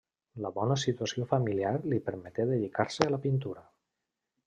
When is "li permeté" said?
1.93-2.49